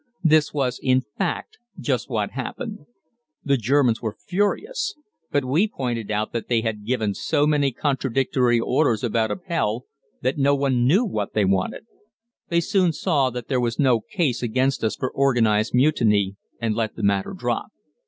[0.23, 2.87] This was, in fact, just what happened.
[3.45, 4.95] The Germans were furious,
[5.31, 9.85] but we pointed out that they had given so many contradictory orders about Appell
[10.23, 11.85] that no one knew what they wanted.
[12.49, 16.95] They soon saw that there was no case against us for organized mutiny and let
[16.95, 17.67] the matter drop.